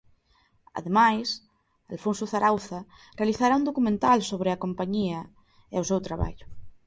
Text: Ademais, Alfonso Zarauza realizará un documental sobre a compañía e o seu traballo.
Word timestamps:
Ademais, 0.79 1.27
Alfonso 1.93 2.23
Zarauza 2.33 2.79
realizará 3.19 3.53
un 3.59 3.67
documental 3.69 4.19
sobre 4.29 4.49
a 4.51 4.61
compañía 4.63 5.19
e 5.73 5.77
o 5.81 5.87
seu 5.89 5.99
traballo. 6.07 6.45